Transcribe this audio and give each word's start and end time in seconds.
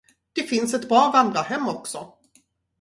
Det 0.33 0.43
finns 0.43 0.73
ett 0.73 0.89
bra 0.89 1.11
vandrarhem 1.11 1.67
också. 1.67 2.13